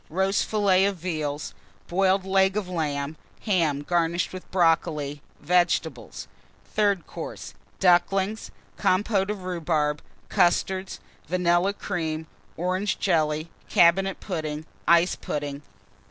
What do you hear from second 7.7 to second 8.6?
Ducklings.